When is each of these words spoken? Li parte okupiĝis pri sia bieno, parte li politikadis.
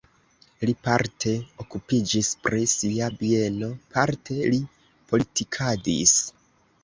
Li 0.67 0.73
parte 0.85 1.33
okupiĝis 1.63 2.29
pri 2.45 2.63
sia 2.71 3.09
bieno, 3.19 3.69
parte 3.97 4.37
li 4.55 4.61
politikadis. 5.11 6.17